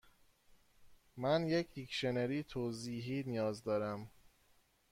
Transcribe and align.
من 1.17 1.47
یک 1.47 1.73
دیکشنری 1.73 2.43
توضیحی 2.43 3.23
نیاز 3.23 3.63
دارم. 3.63 4.09